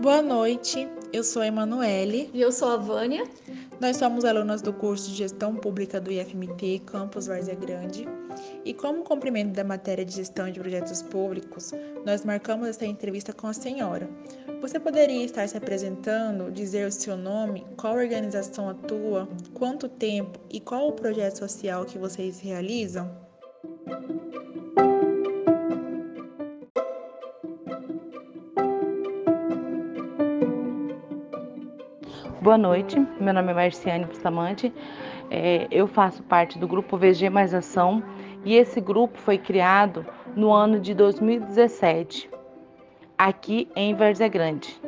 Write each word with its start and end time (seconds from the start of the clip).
Boa 0.00 0.22
noite, 0.22 0.88
eu 1.12 1.24
sou 1.24 1.42
a 1.42 1.48
Emanuele. 1.48 2.30
E 2.32 2.40
eu 2.40 2.52
sou 2.52 2.68
a 2.68 2.76
Vânia. 2.76 3.24
Nós 3.80 3.96
somos 3.96 4.24
alunas 4.24 4.62
do 4.62 4.72
curso 4.72 5.10
de 5.10 5.16
Gestão 5.16 5.56
Pública 5.56 6.00
do 6.00 6.12
IFMT, 6.12 6.82
Campus 6.86 7.26
Várzea 7.26 7.56
Grande. 7.56 8.06
E 8.64 8.72
como 8.72 9.02
cumprimento 9.02 9.52
da 9.52 9.64
matéria 9.64 10.04
de 10.04 10.14
Gestão 10.14 10.48
de 10.48 10.60
Projetos 10.60 11.02
Públicos, 11.02 11.72
nós 12.06 12.24
marcamos 12.24 12.68
esta 12.68 12.86
entrevista 12.86 13.32
com 13.32 13.48
a 13.48 13.52
senhora. 13.52 14.08
Você 14.60 14.78
poderia 14.78 15.24
estar 15.24 15.48
se 15.48 15.56
apresentando, 15.56 16.52
dizer 16.52 16.86
o 16.86 16.92
seu 16.92 17.16
nome, 17.16 17.66
qual 17.76 17.94
organização 17.94 18.68
atua, 18.68 19.28
quanto 19.54 19.88
tempo 19.88 20.38
e 20.48 20.60
qual 20.60 20.86
o 20.86 20.92
projeto 20.92 21.38
social 21.38 21.84
que 21.84 21.98
vocês 21.98 22.38
realizam? 22.38 23.29
Boa 32.42 32.56
noite, 32.56 32.98
meu 33.20 33.34
nome 33.34 33.50
é 33.50 33.54
Marciane 33.54 34.06
Bustamante, 34.06 34.72
é, 35.30 35.68
eu 35.70 35.86
faço 35.86 36.22
parte 36.22 36.58
do 36.58 36.66
grupo 36.66 36.96
VG 36.96 37.28
Mais 37.28 37.52
Ação 37.52 38.02
e 38.44 38.56
esse 38.56 38.80
grupo 38.80 39.18
foi 39.18 39.36
criado 39.36 40.06
no 40.34 40.50
ano 40.50 40.80
de 40.80 40.94
2017, 40.94 42.30
aqui 43.18 43.68
em 43.76 43.94
Várzea 43.94 44.26
Grande. 44.28 44.80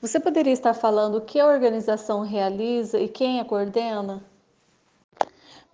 Você 0.00 0.20
poderia 0.20 0.52
estar 0.52 0.74
falando 0.74 1.16
o 1.16 1.20
que 1.20 1.40
a 1.40 1.46
organização 1.46 2.20
realiza 2.20 3.00
e 3.00 3.08
quem 3.08 3.40
a 3.40 3.44
coordena? 3.44 4.22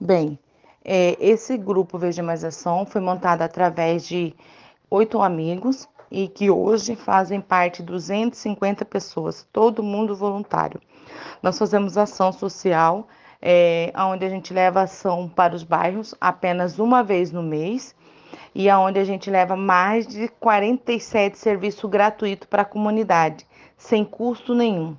Bem, 0.00 0.38
é, 0.84 1.16
esse 1.18 1.56
grupo 1.56 1.98
VG 1.98 2.22
Mais 2.22 2.44
Ação 2.44 2.86
foi 2.86 3.00
montado 3.00 3.42
através 3.42 4.06
de 4.06 4.32
oito 4.88 5.20
amigos 5.20 5.88
e 6.08 6.28
que 6.28 6.48
hoje 6.48 6.94
fazem 6.94 7.40
parte 7.40 7.82
250 7.82 8.84
pessoas, 8.84 9.44
todo 9.52 9.82
mundo 9.82 10.14
voluntário. 10.14 10.80
Nós 11.42 11.58
fazemos 11.58 11.98
ação 11.98 12.30
social, 12.30 13.08
é, 13.42 13.92
onde 13.96 14.24
a 14.24 14.28
gente 14.28 14.54
leva 14.54 14.82
ação 14.82 15.28
para 15.28 15.56
os 15.56 15.64
bairros 15.64 16.14
apenas 16.20 16.78
uma 16.78 17.02
vez 17.02 17.32
no 17.32 17.42
mês 17.42 17.92
e 18.54 18.70
aonde 18.70 19.00
a 19.00 19.04
gente 19.04 19.28
leva 19.28 19.56
mais 19.56 20.06
de 20.06 20.28
47 20.28 21.36
serviços 21.36 21.90
gratuitos 21.90 22.46
para 22.48 22.62
a 22.62 22.64
comunidade, 22.64 23.44
sem 23.76 24.04
custo 24.04 24.54
nenhum. 24.54 24.96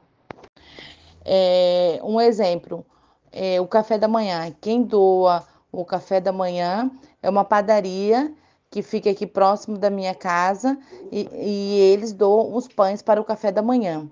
É, 1.24 2.02
um 2.04 2.20
exemplo, 2.20 2.86
é, 3.32 3.60
o 3.60 3.68
café 3.68 3.98
da 3.98 4.08
manhã. 4.08 4.54
Quem 4.62 4.84
doa 4.84 5.46
o 5.72 5.86
café 5.86 6.20
da 6.20 6.32
manhã 6.32 6.90
é 7.22 7.30
uma 7.30 7.46
padaria 7.46 8.34
que 8.70 8.82
fica 8.82 9.10
aqui 9.10 9.26
próximo 9.26 9.78
da 9.78 9.90
minha 9.90 10.14
casa 10.14 10.78
e, 11.12 11.28
e, 11.34 11.80
eles 11.92 12.14
doam 12.14 12.56
os 12.56 12.68
pães 12.68 13.02
para 13.02 13.20
o 13.20 13.26
café 13.26 13.52
da 13.52 13.62
manhã. 13.62 14.10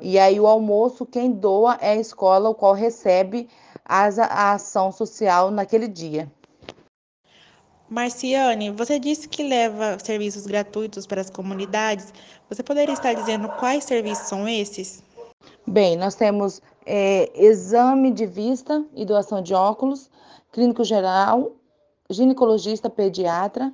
E 0.00 0.18
aí 0.18 0.38
o 0.40 0.46
almoço, 0.46 1.06
quem 1.06 1.30
doa 1.30 1.78
é 1.80 1.92
a 1.92 1.96
escola, 1.96 2.50
o 2.50 2.54
qual 2.54 2.72
recebe 2.72 3.48
as, 3.84 4.18
a 4.18 4.52
ação 4.52 4.90
social 4.90 5.50
naquele 5.50 5.86
dia. 5.86 6.30
Marciane, 7.88 8.70
você 8.70 8.98
disse 8.98 9.28
que 9.28 9.44
leva 9.44 9.96
serviços 10.02 10.44
gratuitos 10.44 11.06
para 11.06 11.20
as 11.20 11.30
comunidades. 11.30 12.12
Você 12.48 12.62
poderia 12.62 12.92
estar 12.92 13.14
dizendo 13.14 13.48
quais 13.60 13.84
serviços 13.84 14.26
são 14.26 14.48
esses? 14.48 15.04
Bem, 15.64 15.96
nós 15.96 16.16
temos 16.16 16.60
é, 16.86 17.32
exame 17.34 18.12
de 18.12 18.24
vista 18.24 18.84
e 18.94 19.04
doação 19.04 19.42
de 19.42 19.52
óculos, 19.52 20.08
clínico 20.52 20.84
geral, 20.84 21.52
ginecologista 22.08 22.88
pediatra, 22.88 23.72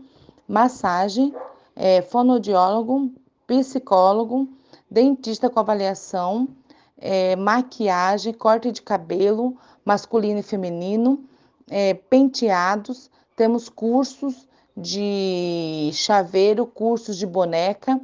massagem, 0.49 1.35
é, 1.77 2.01
fonoaudiólogo, 2.01 3.13
psicólogo, 3.47 4.49
dentista 4.91 5.51
com 5.51 5.61
avaliação, 5.61 6.49
é, 6.97 7.37
maquiagem, 7.37 8.33
corte 8.33 8.72
de 8.72 8.81
cabelo 8.81 9.56
masculino 9.84 10.41
e 10.41 10.43
feminino, 10.43 11.22
é, 11.69 11.93
penteados, 11.95 13.11
temos 13.37 13.69
cursos 13.69 14.49
de 14.75 15.91
chaveiro, 15.93 16.65
cursos 16.65 17.17
de 17.17 17.27
boneca 17.27 18.01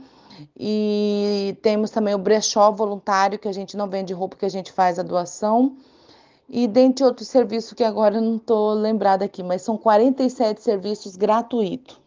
e 0.57 1.57
temos 1.63 1.91
também 1.91 2.15
o 2.15 2.19
brechó 2.19 2.71
voluntário, 2.71 3.39
que 3.39 3.49
a 3.49 3.53
gente 3.53 3.77
não 3.77 3.89
vende 3.89 4.13
roupa, 4.13 4.37
que 4.37 4.47
a 4.47 4.51
gente 4.51 4.73
faz 4.73 4.99
a 4.99 5.03
doação 5.03 5.77
e 6.49 6.67
dentre 6.67 7.05
outros 7.05 7.29
serviços 7.29 7.75
que 7.75 7.85
agora 7.85 8.17
eu 8.17 8.23
não 8.23 8.37
estou 8.37 8.73
lembrada 8.73 9.25
aqui, 9.25 9.43
mas 9.43 9.61
são 9.61 9.77
47 9.77 10.63
serviços 10.63 11.15
gratuitos. 11.15 12.01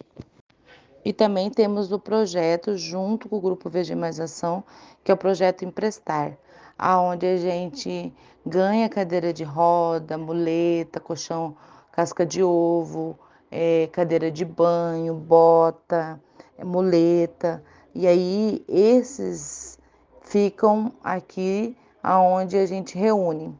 E 1.05 1.13
também 1.13 1.49
temos 1.49 1.91
o 1.91 1.99
projeto, 1.99 2.75
junto 2.75 3.29
com 3.29 3.37
o 3.37 3.41
Grupo 3.41 3.69
VG 3.69 3.93
Mais 3.95 4.19
Ação, 4.19 4.63
que 5.03 5.11
é 5.11 5.13
o 5.13 5.17
projeto 5.17 5.63
Emprestar, 5.63 6.37
aonde 6.77 7.25
a 7.25 7.37
gente 7.37 8.11
ganha 8.45 8.89
cadeira 8.89 9.31
de 9.31 9.43
roda, 9.43 10.17
muleta, 10.17 10.99
colchão, 10.99 11.55
casca 11.91 12.25
de 12.25 12.41
ovo, 12.43 13.17
é, 13.51 13.89
cadeira 13.91 14.31
de 14.31 14.45
banho, 14.45 15.13
bota, 15.13 16.19
é, 16.57 16.63
muleta. 16.63 17.63
E 17.93 18.07
aí 18.07 18.63
esses 18.67 19.77
ficam 20.21 20.93
aqui 21.03 21.75
aonde 22.01 22.57
a 22.57 22.65
gente 22.65 22.97
reúne. 22.97 23.53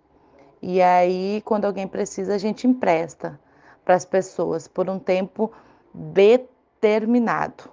E 0.61 0.81
aí, 0.81 1.41
quando 1.43 1.65
alguém 1.65 1.87
precisa, 1.87 2.35
a 2.35 2.37
gente 2.37 2.67
empresta 2.67 3.39
para 3.83 3.95
as 3.95 4.05
pessoas 4.05 4.67
por 4.67 4.89
um 4.89 4.99
tempo 4.99 5.51
determinado. 5.93 7.63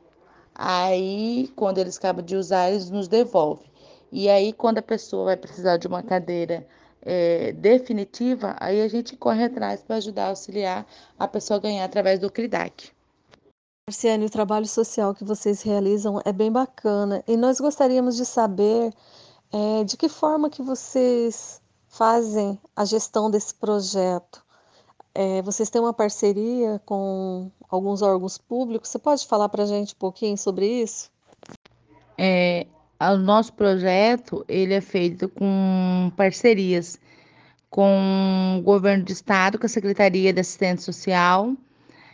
Aí, 0.54 1.52
quando 1.54 1.78
eles 1.78 1.98
acabam 1.98 2.24
de 2.24 2.34
usar, 2.34 2.70
eles 2.70 2.90
nos 2.90 3.06
devolvem. 3.06 3.70
E 4.10 4.28
aí, 4.28 4.52
quando 4.52 4.78
a 4.78 4.82
pessoa 4.82 5.26
vai 5.26 5.36
precisar 5.36 5.76
de 5.76 5.86
uma 5.86 6.02
cadeira 6.02 6.66
é, 7.02 7.52
definitiva, 7.52 8.56
aí 8.58 8.80
a 8.80 8.88
gente 8.88 9.16
corre 9.16 9.44
atrás 9.44 9.82
para 9.82 9.96
ajudar 9.96 10.28
auxiliar 10.28 10.86
a 11.18 11.28
pessoa 11.28 11.58
a 11.58 11.60
ganhar 11.60 11.84
através 11.84 12.18
do 12.18 12.30
CRIDAC. 12.30 12.90
Marciane, 13.88 14.26
o 14.26 14.30
trabalho 14.30 14.66
social 14.66 15.14
que 15.14 15.24
vocês 15.24 15.62
realizam 15.62 16.20
é 16.22 16.30
bem 16.30 16.52
bacana 16.52 17.24
e 17.26 17.38
nós 17.38 17.58
gostaríamos 17.58 18.16
de 18.16 18.26
saber 18.26 18.92
é, 19.50 19.82
de 19.82 19.96
que 19.96 20.10
forma 20.10 20.50
que 20.50 20.60
vocês 20.60 21.58
fazem 21.88 22.60
a 22.76 22.84
gestão 22.84 23.30
desse 23.30 23.54
projeto? 23.54 24.44
É, 25.14 25.40
vocês 25.40 25.70
têm 25.70 25.80
uma 25.80 25.94
parceria 25.94 26.78
com 26.84 27.50
alguns 27.70 28.02
órgãos 28.02 28.36
públicos? 28.36 28.90
Você 28.90 28.98
pode 28.98 29.26
falar 29.26 29.48
para 29.48 29.62
a 29.62 29.66
gente 29.66 29.94
um 29.94 29.98
pouquinho 29.98 30.36
sobre 30.36 30.66
isso? 30.66 31.10
É, 32.18 32.66
o 33.00 33.16
nosso 33.16 33.54
projeto 33.54 34.44
ele 34.46 34.74
é 34.74 34.82
feito 34.82 35.30
com 35.30 36.12
parcerias 36.14 37.00
com 37.70 38.58
o 38.58 38.62
governo 38.62 39.06
do 39.06 39.12
estado, 39.12 39.58
com 39.58 39.64
a 39.64 39.68
Secretaria 39.70 40.30
de 40.30 40.40
Assistência 40.40 40.92
Social 40.92 41.54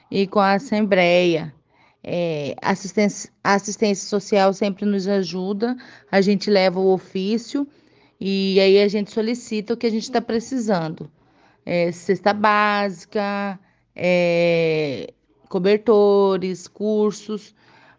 e 0.09 0.25
com 0.29 0.39
a 0.39 0.53
Assembleia. 0.53 1.53
É, 2.07 2.55
assistência, 2.61 3.31
a 3.43 3.55
assistência 3.55 4.07
social 4.07 4.53
sempre 4.53 4.85
nos 4.85 5.09
ajuda, 5.09 5.75
a 6.11 6.21
gente 6.21 6.51
leva 6.51 6.79
o 6.79 6.93
ofício 6.93 7.67
e 8.21 8.61
aí 8.61 8.79
a 8.83 8.89
gente 8.89 9.11
solicita 9.11 9.73
o 9.73 9.77
que 9.77 9.87
a 9.87 9.91
gente 9.91 10.03
está 10.03 10.21
precisando. 10.21 11.11
É, 11.65 11.91
cesta 11.91 12.35
básica, 12.35 13.59
é, 13.97 15.13
cobertores, 15.49 16.69
cursos, 16.69 17.55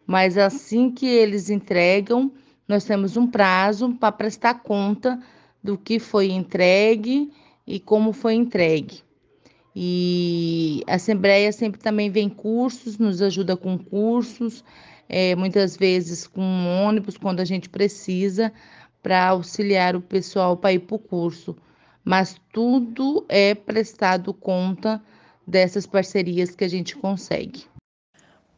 mas 0.06 0.38
assim 0.38 0.92
que 0.92 1.08
eles 1.08 1.50
entregam, 1.50 2.32
nós 2.68 2.84
temos 2.84 3.18
um 3.18 3.26
prazo 3.26 3.94
para 3.96 4.12
prestar 4.12 4.62
conta 4.62 5.20
do 5.64 5.78
que 5.78 6.00
foi 6.00 6.32
entregue 6.32 7.32
e 7.66 7.80
como 7.80 8.14
foi 8.14 8.36
entregue. 8.36 9.02
E 9.76 10.84
a 10.88 10.96
Assembleia 10.96 11.52
sempre 11.52 11.82
também 11.82 12.10
vem 12.10 12.30
cursos, 12.30 12.98
nos 12.98 13.22
ajuda 13.22 13.58
com 13.58 13.78
cursos, 13.78 14.64
é, 15.10 15.36
muitas 15.36 15.76
vezes 15.76 16.26
com 16.26 16.42
ônibus 16.86 17.18
quando 17.18 17.42
a 17.42 17.46
gente 17.46 17.68
precisa, 17.68 18.54
para 19.04 19.28
auxiliar 19.28 19.96
o 19.96 20.02
pessoal 20.02 20.58
para 20.58 20.74
ir 20.74 20.80
para 20.80 20.96
o 20.96 21.00
curso, 21.00 21.56
mas 22.04 22.42
tudo 22.52 23.26
é 23.30 23.54
prestado 23.54 24.34
conta 24.34 25.00
dessas 25.46 25.86
parcerias 25.86 26.56
que 26.56 26.64
a 26.64 26.68
gente 26.68 26.96
consegue. 26.96 27.66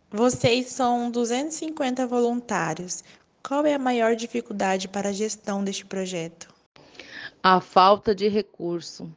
Vocês 0.10 0.68
são 0.68 1.12
250 1.12 2.08
voluntários. 2.08 3.04
Qual 3.46 3.66
é 3.66 3.74
a 3.74 3.80
maior 3.80 4.16
dificuldade 4.16 4.88
para 4.88 5.10
a 5.10 5.14
gestão 5.14 5.64
deste 5.64 5.86
projeto? 5.86 6.48
A 7.44 7.60
falta 7.60 8.16
de 8.16 8.30
recurso, 8.30 9.14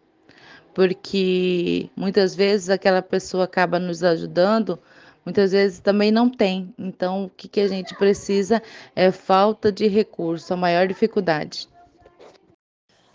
porque 0.75 1.91
muitas 1.97 2.35
vezes 2.35 2.69
aquela 2.69 3.03
pessoa 3.03 3.45
acaba 3.45 3.79
nos 3.79 4.03
ajudando, 4.03 4.79
muitas 5.25 5.53
vezes 5.53 5.81
também 5.81 6.11
não 6.11 6.29
tem. 6.29 6.75
Então, 6.79 7.25
o 7.25 7.31
que, 7.31 7.49
que 7.49 7.61
a 7.61 7.69
gente 7.69 7.95
precisa 7.97 8.63
é 8.95 9.11
falta 9.11 9.71
de 9.71 9.87
recurso, 9.87 10.53
a 10.53 10.57
maior 10.57 10.87
dificuldade. 10.87 11.69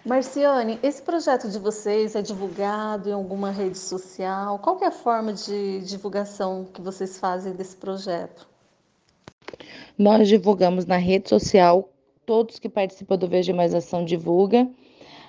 Marciane, 0.05 0.77
esse 0.83 1.01
projeto 1.01 1.49
de 1.49 1.57
vocês 1.57 2.15
é 2.15 2.21
divulgado 2.21 3.09
em 3.09 3.13
alguma 3.13 3.49
rede 3.49 3.79
social? 3.79 4.59
Qual 4.59 4.79
é 4.83 4.85
a 4.85 4.91
forma 4.91 5.33
de 5.33 5.79
divulgação 5.79 6.67
que 6.71 6.79
vocês 6.79 7.17
fazem 7.17 7.53
desse 7.53 7.75
projeto? 7.75 8.47
Nós 9.97 10.27
divulgamos 10.27 10.85
na 10.85 10.97
rede 10.97 11.27
social, 11.27 11.89
todos 12.23 12.59
que 12.59 12.69
participam 12.69 13.17
do 13.17 13.27
VG 13.27 13.51
Mais 13.51 13.73
Ação 13.73 14.05
divulga. 14.05 14.69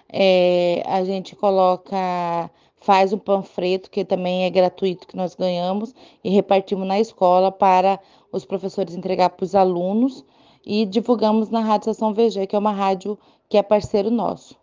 É, 0.09 0.83
a 0.87 1.05
gente 1.05 1.35
coloca, 1.35 2.51
faz 2.77 3.13
um 3.13 3.19
panfleto 3.19 3.91
que 3.91 4.05
também 4.05 4.45
é 4.45 4.51
gratuito 4.51 5.07
que 5.07 5.17
nós 5.17 5.35
ganhamos 5.35 5.95
e 6.23 6.31
repartimos 6.31 6.87
na 6.87 7.01
escola 7.01 7.51
para 7.51 7.99
os 8.31 8.45
professores 8.45 8.95
entregar 8.95 9.31
para 9.31 9.45
os 9.45 9.55
alunos 9.55 10.25
e 10.65 10.85
divulgamos 10.85 11.49
na 11.49 11.61
Rádio 11.61 11.91
Estação 11.91 12.13
VG, 12.13 12.47
que 12.47 12.57
é 12.57 12.59
uma 12.59 12.73
rádio 12.73 13.19
que 13.49 13.57
é 13.57 13.63
parceiro 13.63 14.11
nosso. 14.11 14.57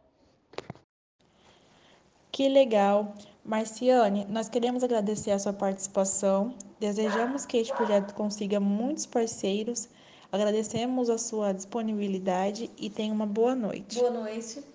Que 2.32 2.50
legal! 2.50 3.14
Marciane, 3.46 4.26
nós 4.30 4.48
queremos 4.48 4.84
agradecer 4.84 5.32
a 5.32 5.40
sua 5.40 5.54
participação. 5.54 6.54
Desejamos 6.80 7.46
que 7.46 7.58
este 7.58 7.74
projeto 7.74 8.14
consiga 8.14 8.60
muitos 8.60 9.06
parceiros. 9.06 9.90
Agradecemos 10.32 11.10
a 11.10 11.18
sua 11.18 11.52
disponibilidade 11.52 12.72
e 12.78 12.90
tenha 12.90 13.14
uma 13.14 13.26
boa 13.26 13.54
noite. 13.54 14.00
Boa 14.00 14.12
noite. 14.12 14.73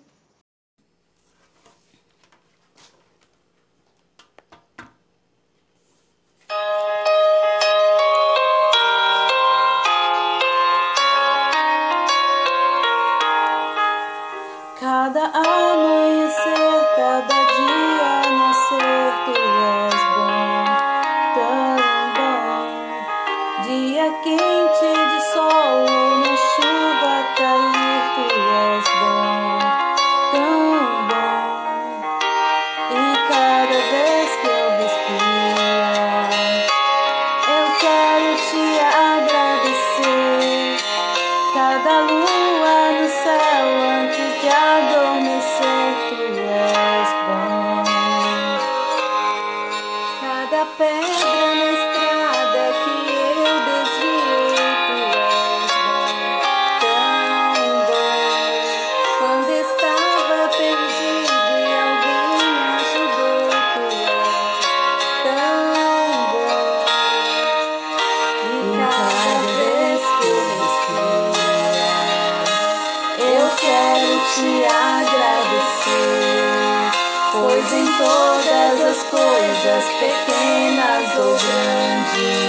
Todas 77.99 78.81
as 78.81 79.03
coisas, 79.09 79.83
pequenas 79.99 81.17
ou 81.17 81.35
grandes, 81.35 82.48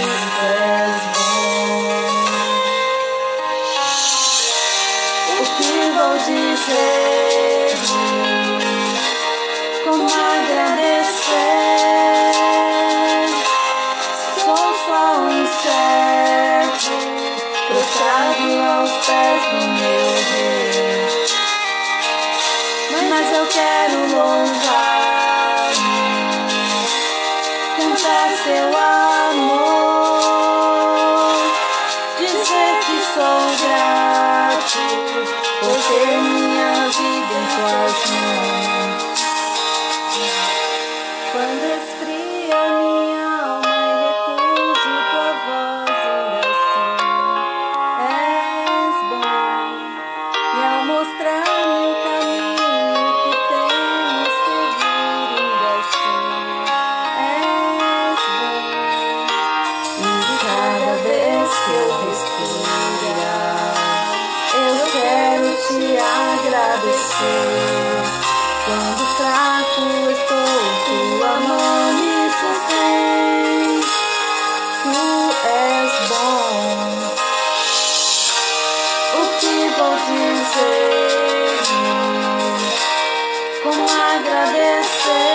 Quando 67.21 69.05
fraco 69.17 69.85
estou, 70.11 70.57
tua 70.87 71.33
mão 71.41 71.93
me 71.93 72.17
sustém. 72.31 73.81
Tu 74.83 74.99
és 75.47 75.93
bom. 76.09 76.49
O 79.17 79.23
que 79.39 79.55
vou 79.77 79.95
dizer? 80.07 81.11
Como 83.65 83.85
agradecer? 83.85 85.29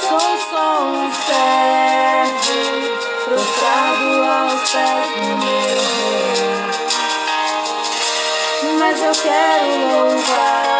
Sou 0.00 0.28
só 0.50 0.68
um 0.82 1.12
servo, 1.26 2.58
prostrado 3.26 4.08
aos 4.24 4.62
pés 4.70 5.03
eu 9.04 9.12
quero 9.12 9.68
louvar, 9.92 10.73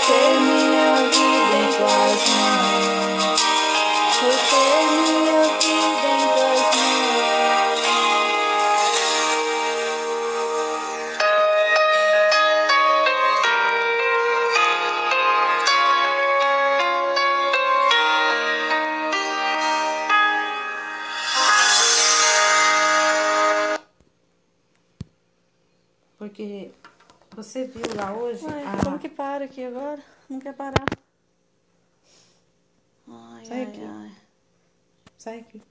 por 0.00 0.06
ter 0.06 0.40
minha 0.40 0.94
vida 1.10 1.56
em 1.56 1.68
tuas 1.76 2.22
mãos, 2.28 3.40
por 4.18 4.36
ter 4.48 4.82
minha 5.02 5.42
vida 5.58 6.08
em 6.08 6.24
tuas 6.34 6.68
mãos. 6.76 7.00
Porque 26.18 26.70
você 27.34 27.66
viu 27.66 27.82
lá 27.96 28.12
hoje 28.12 28.44
Ai, 28.46 28.64
a... 28.66 28.84
como 28.84 28.98
que 28.98 29.08
para 29.08 29.44
aqui 29.44 29.64
agora? 29.64 30.02
Não 30.28 30.38
quer 30.40 30.54
parar. 30.54 30.84
Ai, 33.08 33.44
Sai 33.44 33.56
ai, 33.58 33.62
aqui. 33.64 33.80
ai. 33.84 34.12
Sai 35.18 35.38
aqui. 35.40 35.62